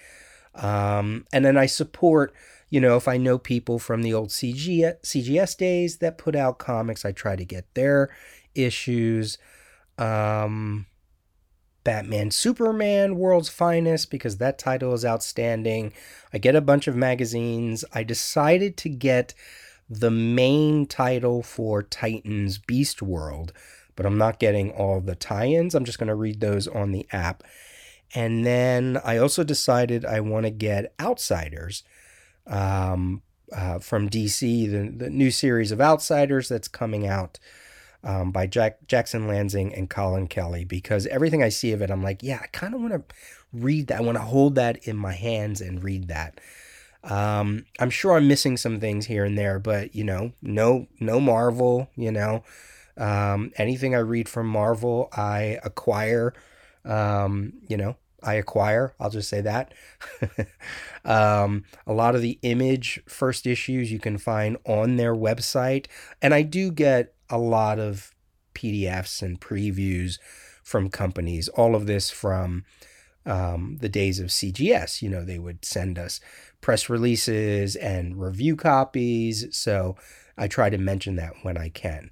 [0.55, 2.33] Um, and then I support,
[2.69, 6.59] you know, if I know people from the old CG, CGS days that put out
[6.59, 8.11] comics, I try to get their
[8.55, 9.39] issues.
[9.99, 10.87] Um,
[11.85, 15.93] Batman Superman World's Finest because that title is outstanding.
[16.33, 17.85] I get a bunch of magazines.
[17.95, 19.35] I decided to get
[19.89, 23.53] the main title for Titans Beast World,
[23.95, 25.77] but I'm not getting all the tie ins.
[25.77, 27.45] I'm just going to read those on the app.
[28.17, 31.85] And then I also decided I want to get Outsiders
[32.47, 37.39] um, uh, from DC, the, the new series of Outsiders that's coming out
[38.03, 42.03] um, by Jack Jackson Lanzing and Colin Kelly because everything I see of it, I'm
[42.03, 43.15] like, yeah, I kind of want to
[43.53, 43.99] read that.
[43.99, 46.41] I want to hold that in my hands and read that.
[47.03, 51.21] Um, I'm sure I'm missing some things here and there, but you know, no, no
[51.21, 51.89] Marvel.
[51.97, 52.45] You know,
[52.97, 56.33] um, anything I read from Marvel, I acquire.
[56.85, 58.95] Um, you know, I acquire.
[58.99, 59.73] I'll just say that.
[61.05, 65.87] um, a lot of the image first issues you can find on their website,
[66.23, 68.15] and I do get a lot of
[68.55, 70.19] PDFs and previews
[70.63, 71.49] from companies.
[71.49, 72.65] All of this from
[73.27, 75.03] um, the days of CGS.
[75.03, 76.21] You know, they would send us
[76.61, 79.47] press releases and review copies.
[79.57, 79.97] So
[80.39, 82.11] I try to mention that when I can.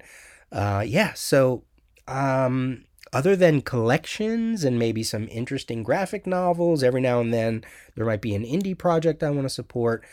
[0.51, 1.13] Uh, yeah.
[1.13, 1.63] So
[2.07, 7.63] um, other than collections and maybe some interesting graphic novels, every now and then
[7.95, 10.03] there might be an indie project I want to support.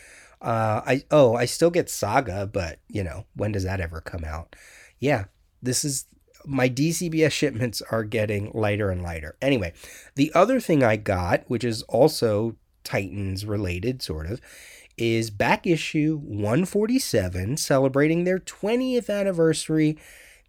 [0.40, 4.24] Uh, I oh I still get Saga, but you know when does that ever come
[4.24, 4.57] out?
[5.02, 5.24] yeah,
[5.61, 6.07] this is
[6.46, 9.37] my DCBS shipments are getting lighter and lighter.
[9.42, 9.72] Anyway,
[10.14, 14.40] the other thing I got, which is also Titans related, sort of,
[14.96, 19.98] is back issue 147 celebrating their 20th anniversary.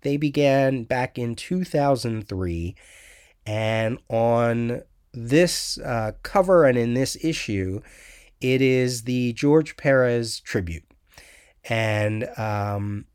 [0.03, 2.75] They began back in 2003.
[3.45, 7.81] And on this uh, cover and in this issue,
[8.39, 10.83] it is the George Perez tribute.
[11.69, 13.05] And um,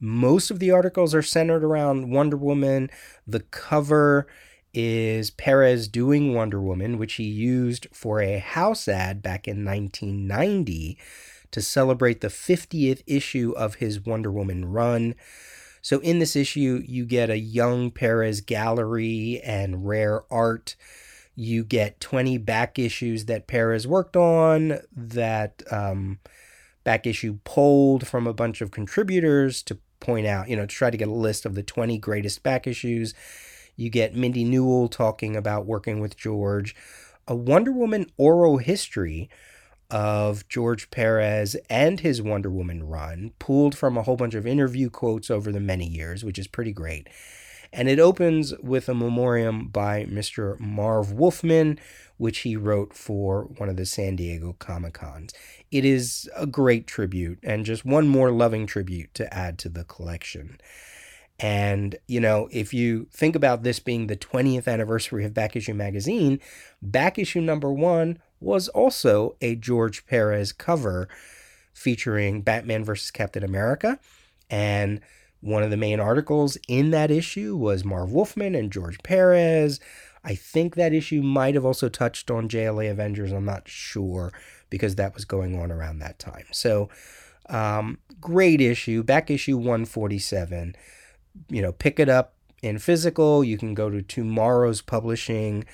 [0.00, 2.90] most of the articles are centered around Wonder Woman.
[3.26, 4.26] The cover
[4.72, 10.98] is Perez doing Wonder Woman, which he used for a house ad back in 1990
[11.50, 15.14] to celebrate the 50th issue of his Wonder Woman run.
[15.82, 20.76] So, in this issue, you get a young Perez gallery and rare art.
[21.34, 26.18] You get 20 back issues that Perez worked on that um,
[26.84, 30.90] back issue pulled from a bunch of contributors to point out, you know, to try
[30.90, 33.14] to get a list of the 20 greatest back issues.
[33.76, 36.74] You get Mindy Newell talking about working with George,
[37.26, 39.30] a Wonder Woman oral history
[39.90, 44.90] of George Perez and his Wonder Woman run, pulled from a whole bunch of interview
[44.90, 47.08] quotes over the many years, which is pretty great.
[47.72, 50.58] And it opens with a memoriam by Mr.
[50.58, 51.78] Marv Wolfman,
[52.16, 55.32] which he wrote for one of the San Diego Comic Cons.
[55.70, 59.84] It is a great tribute and just one more loving tribute to add to the
[59.84, 60.58] collection.
[61.38, 65.72] And, you know, if you think about this being the 20th anniversary of Back Issue
[65.72, 66.40] Magazine,
[66.82, 71.08] Back Issue number one was also a George Perez cover
[71.72, 73.98] featuring Batman versus Captain America.
[74.48, 75.00] And
[75.40, 79.80] one of the main articles in that issue was Marv Wolfman and George Perez.
[80.24, 83.32] I think that issue might have also touched on JLA Avengers.
[83.32, 84.32] I'm not sure
[84.68, 86.46] because that was going on around that time.
[86.52, 86.88] So,
[87.48, 90.76] Um, great issue, back issue 147.
[91.48, 93.42] You know, pick it up in physical.
[93.42, 95.64] You can go to TwoMorrows Publishing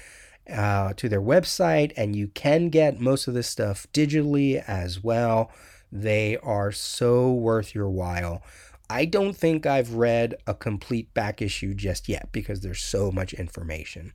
[0.52, 5.50] uh, to their website, and you can get most of this stuff digitally as well.
[5.90, 8.42] They are so worth your while.
[8.88, 13.34] I don't think I've read a complete back issue just yet because there's so much
[13.34, 14.12] information.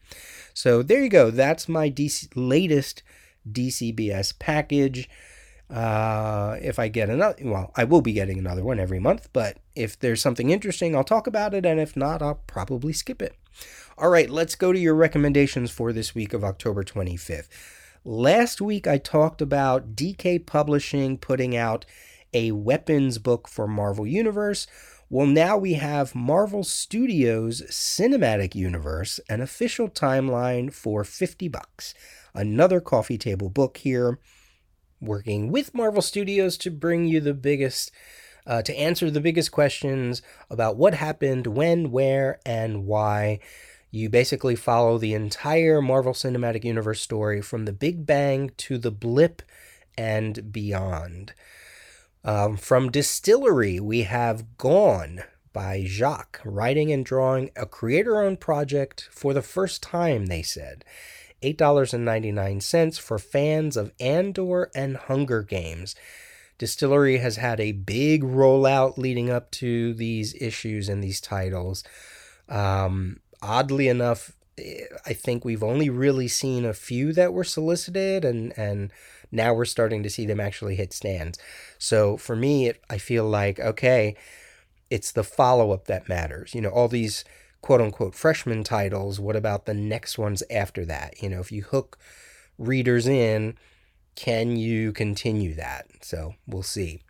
[0.54, 1.30] So there you go.
[1.30, 3.04] That's my DC, latest
[3.50, 5.10] DCBS package.
[5.70, 9.58] Uh, if I get another, well, I will be getting another one every month, but
[9.74, 13.36] if there's something interesting, I'll talk about it, and if not, I'll probably skip it.
[14.02, 17.48] All right, let's go to your recommendations for this week of October 25th.
[18.04, 21.86] Last week, I talked about DK Publishing putting out
[22.34, 24.66] a weapons book for Marvel Universe.
[25.08, 31.94] Well, now we have Marvel Studios Cinematic Universe, an official timeline for 50 bucks.
[32.34, 34.18] Another coffee table book here
[35.00, 37.92] working with Marvel Studios to bring you the biggest,
[38.48, 43.38] uh, to answer the biggest questions about what happened, when, where, and why.
[43.92, 48.92] You basically follow the entire Marvel Cinematic Universe story from the Big Bang to the
[48.92, 49.42] blip
[49.98, 51.34] and beyond.
[52.24, 59.10] Um, from DSTLRY, we have Gone by Jock, writing and drawing a creator owned project
[59.12, 60.86] for the first time, they said.
[61.44, 65.96] $8.99 for fans of Andor and Hunger Games.
[66.60, 71.84] DSTLRY has had a big rollout leading up to these issues and these titles.
[72.48, 78.26] Um, oddly enough, eh, I think we've only really seen a few that were solicited,
[78.26, 78.92] and and
[79.32, 81.40] now we're starting to see them actually hit stands.
[81.78, 84.16] So for me, it, I feel like okay,
[84.90, 86.54] it's the follow up that matters.
[86.54, 87.24] You know, all these
[87.62, 91.22] quote unquote freshman titles, what about the next ones after that?
[91.22, 91.98] You know, if you hook
[92.58, 93.58] readers in,
[94.16, 95.88] can you continue that?
[96.02, 97.02] So we'll see.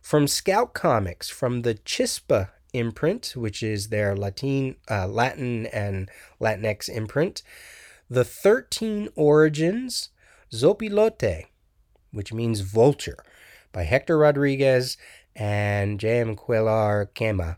[0.00, 6.10] From Scout Comics, from the Chispa imprint, which is their Latin, uh, Latin and
[6.40, 7.42] Latinx imprint,
[8.08, 10.10] the 13 Origins
[10.52, 11.46] Zopilote,
[12.12, 13.18] which means vulture,
[13.72, 14.96] by Hector Rodriguez
[15.34, 16.36] and J.M.
[16.36, 17.56] Cuellar Quema.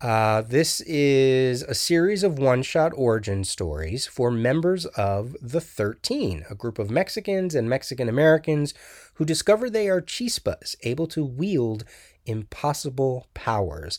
[0.00, 6.46] Uh, this is a series of one shot origin stories for members of the 13,
[6.48, 8.72] a group of Mexicans and Mexican Americans
[9.14, 11.84] who discover they are chispas, able to wield
[12.24, 13.98] impossible powers.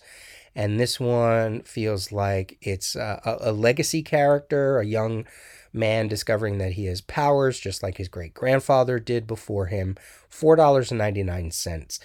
[0.56, 5.26] And this one feels like it's a, a legacy character, a young
[5.74, 9.96] man discovering that he has powers just like his great grandfather did before him.
[10.30, 12.00] $4.99.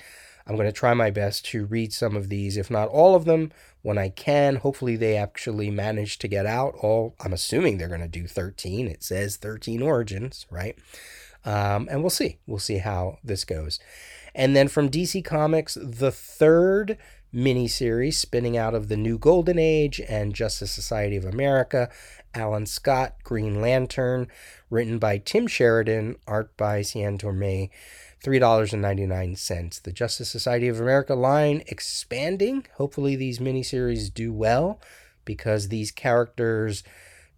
[0.47, 3.25] I'm going to try my best to read some of these, if not all of
[3.25, 3.51] them,
[3.83, 4.57] when I can.
[4.57, 6.77] Hopefully, they actually manage to get out.
[6.81, 8.87] All I'm assuming they're going to do 13.
[8.87, 10.79] It says 13 origins, right?
[11.45, 12.39] Um, and we'll see.
[12.47, 13.81] We'll see how this goes.
[14.37, 16.99] And then from DC Comics, the third
[17.35, 21.91] miniseries spinning out of the New Golden Age and Justice Society of America.
[22.35, 24.29] Alan Scott, Green Lantern,
[24.69, 27.71] written by Tim Sheridan, art by Cian Tormey.
[28.23, 29.83] $3.99.
[29.83, 32.67] The Justice Society of America line expanding.
[32.77, 34.81] Hopefully, these miniseries do well
[35.25, 36.83] because these characters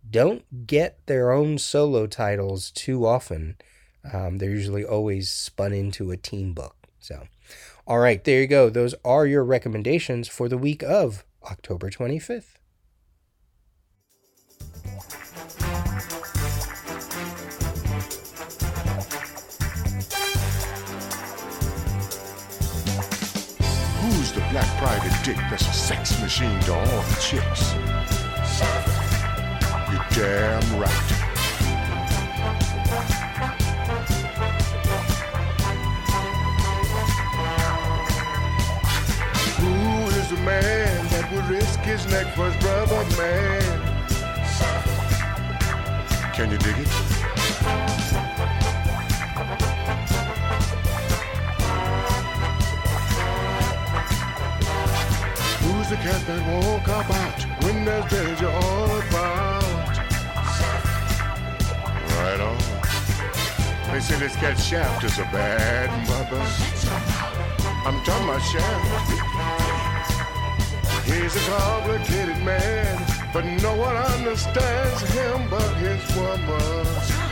[0.09, 3.57] don't get their own solo titles too often.
[4.12, 6.76] Um, they're usually always spun into a team book.
[7.01, 7.26] So,
[7.89, 8.68] all right, there you go.
[8.68, 12.59] Those are your recommendations for the week of October 25th.
[24.03, 27.72] Who's the black private dick that's a sex machine to all the chicks?
[29.91, 31.28] You damn right.
[40.31, 43.62] Is the man that would risk his neck for his brother, man?
[46.35, 46.89] Can you dig it?
[55.62, 59.99] Who's the cat that won't cop out when there's danger all about?
[62.16, 63.93] Right on.
[63.93, 66.43] They say this cat Shaft is a bad mother.
[67.87, 69.68] I'm talking about Shaft.
[71.09, 73.03] He's a complicated man,
[73.33, 77.28] but no one understands him but his woman.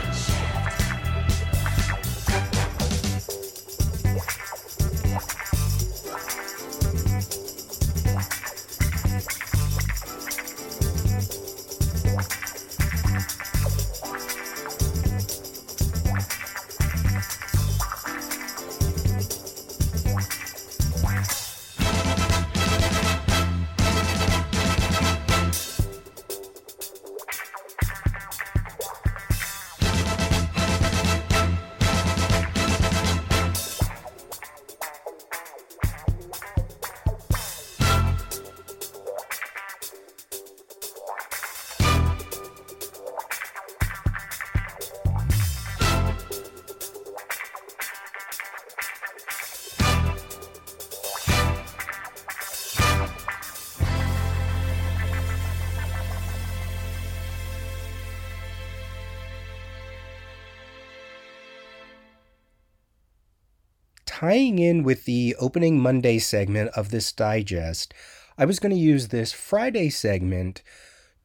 [64.27, 67.93] Tying in with the opening Monday segment of this digest,
[68.37, 70.61] I was going to use this Friday segment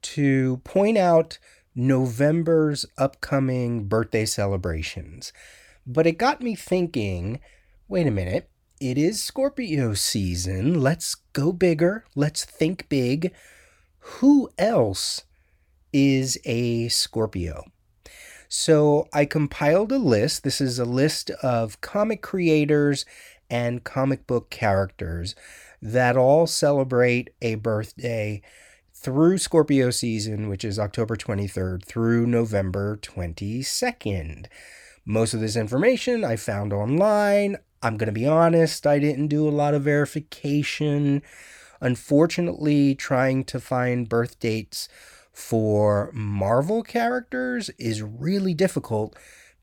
[0.03, 1.41] to point out
[1.75, 5.33] November's upcoming birthday celebrations.
[5.85, 7.41] But it got me thinking
[7.89, 8.49] wait a minute,
[8.81, 10.81] it is Scorpio season.
[10.81, 12.05] Let's go bigger.
[12.15, 13.33] Let's think big.
[13.99, 15.25] Who else
[15.93, 17.65] is a Scorpio?
[18.55, 20.45] So I compiled a list.
[20.45, 23.07] This is a list of comic creators
[23.49, 25.35] and comic book characters
[25.81, 28.43] that all celebrate a birthday
[28.93, 34.49] through Scorpio season, which is October 23rd through November 22nd.
[35.07, 37.57] Most of this information I found online.
[37.83, 41.23] I'm going to be honest, I didn't do a lot of verification.
[41.81, 44.91] Unfortunately, trying to find birth dates
[45.33, 49.17] for Marvel characters is really difficult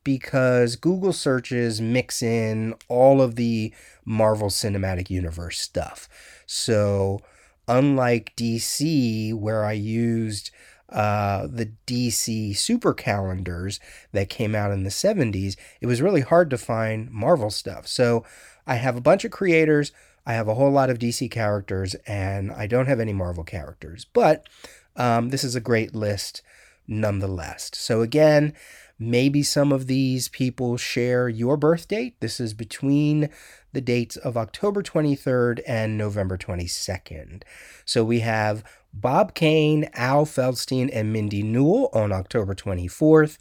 [0.03, 3.73] because Google searches mix in all of the
[4.05, 6.09] Marvel Cinematic Universe stuff.
[6.45, 7.19] So,
[7.67, 10.51] unlike DC, where I used
[10.89, 13.79] uh, the DC super calendars
[14.11, 17.87] that came out in the 70s, it was really hard to find Marvel stuff.
[17.87, 18.25] So,
[18.65, 19.91] I have a bunch of creators,
[20.25, 24.05] I have a whole lot of DC characters, and I don't have any Marvel characters.
[24.05, 24.47] But
[24.95, 26.41] um, this is a great list
[26.87, 27.71] nonetheless.
[27.73, 28.53] So, again,
[28.97, 32.19] maybe some of these people share your birth date.
[32.19, 33.29] This is between
[33.71, 37.43] the dates of October 23rd and November 22nd.
[37.85, 38.63] So, we have
[38.93, 43.37] Bob Kane, Al Feldstein, and Mindy Newell on October 24th,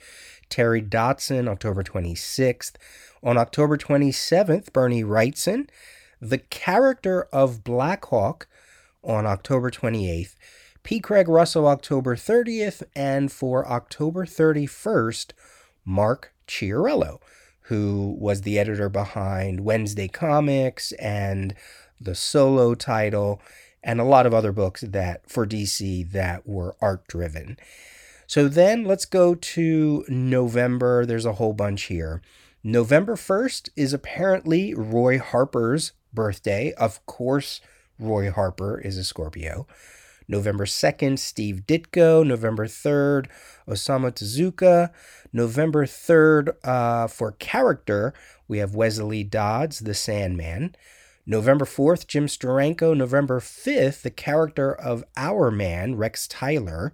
[0.49, 2.73] Terry Dodson, October 26th.
[3.23, 5.69] On October 27th, Bernie Wrightson,
[6.21, 8.47] the character of Blackhawk
[9.03, 10.37] on October 28th,
[10.89, 11.01] P.
[11.01, 15.33] Craig Russell October 30th, and for October 31st,
[15.85, 17.21] Mark Chiarello,
[17.65, 21.55] who was the editor behind Wednesday Comics and
[22.01, 23.39] the solo title
[23.83, 27.59] and a lot of other books that for DC that were art driven.
[28.27, 31.05] So then let's go to November.
[31.05, 32.23] There's a whole bunch here.
[32.65, 36.73] November 1st is apparently Roy Harper's birthday.
[36.79, 37.61] Of course,
[37.99, 39.67] Roy Harper is a Scorpio.
[40.29, 42.25] November 2nd, Steve Ditko.
[42.25, 43.27] November 3rd,
[43.67, 44.91] Osamu Tezuka.
[45.33, 48.13] November 3rd, uh, for character,
[48.47, 50.77] we have Wesley Dodds, the Sandman.
[51.27, 52.97] November 4th, Jim Steranko.
[52.97, 56.93] November 5th, the character of Hourman, Rex Tyler.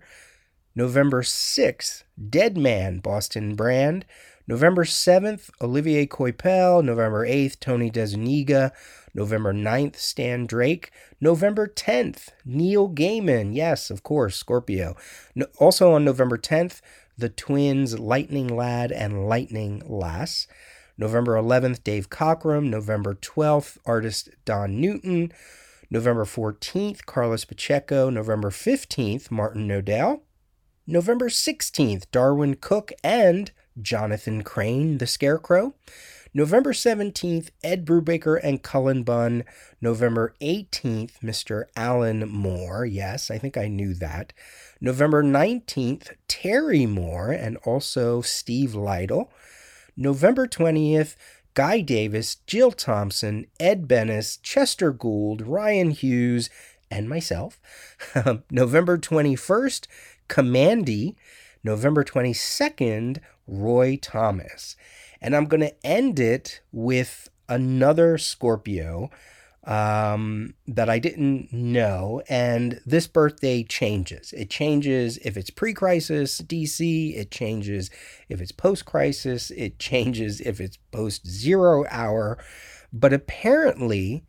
[0.77, 4.05] November 6th, Deadman, Boston Brand.
[4.47, 6.85] November 7th, Olivier Coipel.
[6.85, 8.73] November 8th, Tony DeZuniga.
[9.15, 10.91] November 9th, Stan Drake.
[11.21, 13.55] November 10th, Neil Gaiman.
[13.55, 14.97] Yes, of course, Scorpio.
[15.35, 16.83] No, also on November 10th,
[17.17, 20.47] the twins Lightning Lad and Lightning Lass.
[20.99, 22.69] November 11th, Dave Cockrum.
[22.69, 25.33] November 12th, artist Don Newton.
[25.91, 28.11] November 14th, Carlos Pacheco.
[28.11, 30.21] November 15th, Martin Nodell.
[30.87, 32.93] November 16th, Darwyn Cooke.
[33.03, 35.75] and Jonathan Crane, the Scarecrow.
[36.37, 39.45] November 17th, Ed Brubaker and Cullen Bunn.
[39.81, 41.65] November 18th, Mr.
[41.77, 42.85] Alan Moore.
[42.85, 44.33] Yes, I think I knew that.
[44.81, 49.31] November 19th, Terry Moore and also Steve Lytle.
[49.97, 51.15] November 20th,
[51.55, 56.51] Guy Davis, Jill Thompson, Ed Benes, Chester Gould, Ryan Hughes,
[56.91, 57.61] and myself.
[58.51, 59.87] November 21st,
[60.29, 61.15] Kamandi.
[61.65, 64.77] November 22nd, Roy Thomas.
[65.21, 69.11] And I'm going to end it with another Scorpio
[69.67, 72.23] um, that I didn't know.
[72.29, 74.33] And this birthday changes.
[74.33, 77.91] It changes if it's pre crisis DC, it changes
[78.29, 82.39] if it's post crisis, it changes if it's post zero hour.
[82.93, 84.25] But apparently,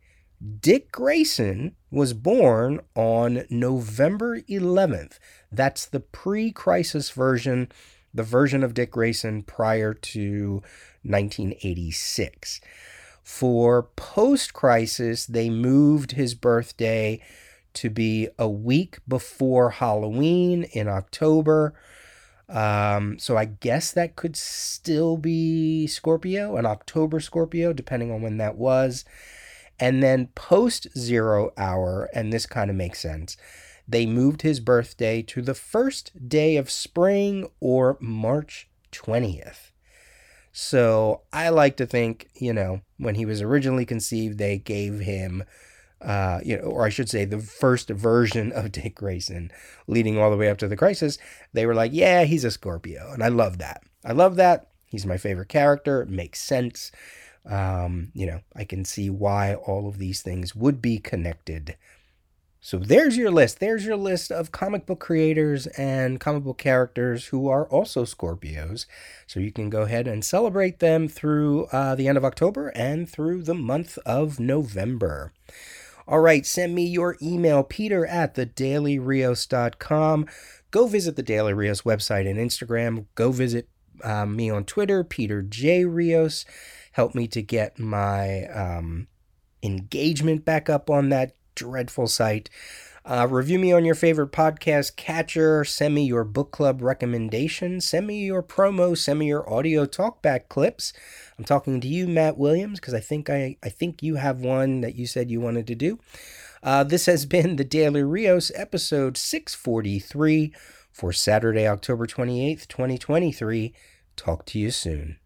[0.60, 5.18] Dick Grayson was born on November 11th.
[5.50, 7.68] That's the pre crisis version,
[8.16, 10.62] the version of Dick Grayson prior to
[11.02, 12.60] 1986.
[13.22, 17.20] For post crisis, they moved his birthday
[17.74, 21.74] to be a week before Halloween in October.
[22.48, 28.38] Um, so I guess that could still be Scorpio, an October Scorpio, depending on when
[28.38, 29.04] that was.
[29.78, 33.36] And then post zero hour, and this kind of makes sense,
[33.88, 39.72] they moved his birthday to the first day of spring or March 20th.
[40.52, 45.44] So I like to think, you know, when he was originally conceived, they gave him,
[46.00, 49.50] uh, you know, or I should say, the first version of Dick Grayson,
[49.86, 51.18] leading all the way up to the crisis.
[51.52, 53.82] They were like, yeah, he's a Scorpio, and I love that.
[54.04, 54.68] I love that.
[54.86, 56.02] He's my favorite character.
[56.02, 56.92] It makes sense.
[57.48, 61.76] um, you know, I can see why all of these things would be connected.
[62.60, 63.60] So there's your list.
[63.60, 68.86] There's your list of comic book creators and comic book characters who are also Scorpios.
[69.26, 73.08] So you can go ahead and celebrate them through uh, the end of October and
[73.08, 75.32] through the month of November.
[76.08, 80.26] All right, send me your email, peter at thedailyrios.com.
[80.70, 83.06] Go visit the Daily Rios website and Instagram.
[83.14, 83.68] Go visit
[84.04, 85.84] um, me on Twitter, Peter J.
[85.84, 86.44] Rios.
[86.92, 89.08] Help me to get my um,
[89.62, 92.48] engagement back up on that dreadful site.
[93.04, 95.64] Uh, review me on your favorite podcast catcher.
[95.64, 97.86] Send me your book club recommendations.
[97.86, 98.98] Send me your promo.
[98.98, 100.92] Send me your audio talkback clips.
[101.38, 104.80] I'm talking to you, Matt Williams, because I think I, I think you have one
[104.80, 106.00] that you said you wanted to do.
[106.64, 110.52] Uh, this has been the Daily Rios, episode 643
[110.90, 113.72] for Saturday, October 28th, 2023.
[114.16, 115.18] Talk to you soon.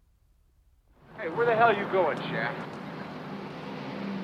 [1.17, 2.59] Hey, where the hell are you going, Shaft?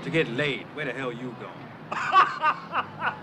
[0.04, 0.68] To get laid.
[0.76, 1.57] Where the hell are you going?
[1.92, 3.17] Ha ha ha ha!